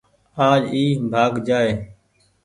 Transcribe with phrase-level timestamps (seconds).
[0.47, 1.71] آج اي ڀآڳ جآئي۔